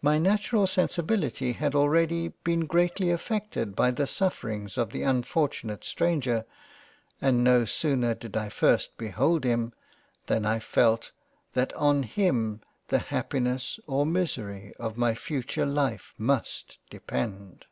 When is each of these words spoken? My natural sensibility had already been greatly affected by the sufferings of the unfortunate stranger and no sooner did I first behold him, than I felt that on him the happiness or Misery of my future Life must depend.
My 0.00 0.20
natural 0.20 0.68
sensibility 0.68 1.50
had 1.54 1.74
already 1.74 2.28
been 2.44 2.66
greatly 2.66 3.10
affected 3.10 3.74
by 3.74 3.90
the 3.90 4.06
sufferings 4.06 4.78
of 4.78 4.90
the 4.92 5.02
unfortunate 5.02 5.82
stranger 5.82 6.44
and 7.20 7.42
no 7.42 7.64
sooner 7.64 8.14
did 8.14 8.36
I 8.36 8.50
first 8.50 8.96
behold 8.96 9.42
him, 9.42 9.72
than 10.26 10.46
I 10.46 10.60
felt 10.60 11.10
that 11.54 11.72
on 11.72 12.04
him 12.04 12.60
the 12.86 13.00
happiness 13.00 13.80
or 13.88 14.06
Misery 14.06 14.74
of 14.78 14.96
my 14.96 15.16
future 15.16 15.66
Life 15.66 16.14
must 16.16 16.78
depend. 16.88 17.66